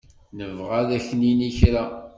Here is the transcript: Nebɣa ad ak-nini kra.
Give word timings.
Nebɣa 0.37 0.73
ad 0.81 0.89
ak-nini 0.97 1.49
kra. 1.57 1.83